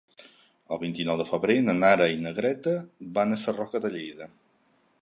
[0.77, 2.75] El vint-i-nou de febrer na Nara i na Greta
[3.19, 4.33] van a Sarroca de Lleida.